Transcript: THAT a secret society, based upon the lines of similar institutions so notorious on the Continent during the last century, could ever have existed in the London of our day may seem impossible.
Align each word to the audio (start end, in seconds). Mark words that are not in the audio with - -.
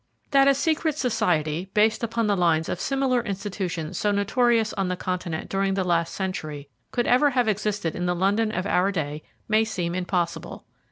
THAT 0.31 0.47
a 0.47 0.55
secret 0.55 0.97
society, 0.97 1.69
based 1.75 2.03
upon 2.03 2.25
the 2.25 2.35
lines 2.35 2.69
of 2.69 2.79
similar 2.81 3.21
institutions 3.21 3.99
so 3.99 4.09
notorious 4.11 4.73
on 4.73 4.87
the 4.87 4.95
Continent 4.95 5.47
during 5.47 5.75
the 5.75 5.83
last 5.83 6.15
century, 6.15 6.69
could 6.89 7.05
ever 7.05 7.29
have 7.29 7.47
existed 7.47 7.95
in 7.95 8.07
the 8.07 8.15
London 8.15 8.51
of 8.51 8.65
our 8.65 8.91
day 8.91 9.21
may 9.47 9.63
seem 9.63 9.93
impossible. 9.93 10.65